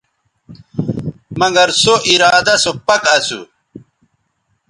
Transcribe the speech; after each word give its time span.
مگر 1.39 1.67
سو 1.81 1.93
ارادہ 2.11 2.55
سو 2.63 2.71
پَک 2.87 3.03
اسو 3.15 3.39